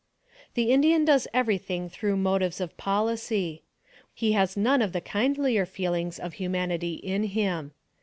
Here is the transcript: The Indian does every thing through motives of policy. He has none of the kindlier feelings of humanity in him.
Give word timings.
The 0.55 0.71
Indian 0.71 1.05
does 1.05 1.27
every 1.31 1.59
thing 1.59 1.87
through 1.87 2.17
motives 2.17 2.59
of 2.59 2.75
policy. 2.75 3.61
He 4.15 4.31
has 4.31 4.57
none 4.57 4.81
of 4.81 4.93
the 4.93 4.99
kindlier 5.01 5.67
feelings 5.67 6.17
of 6.19 6.33
humanity 6.33 6.93
in 6.95 7.25
him. 7.25 7.71